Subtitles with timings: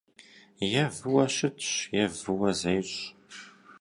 [0.81, 1.67] Е выуэ щытщ,
[2.01, 2.95] е выуэ зещӏ.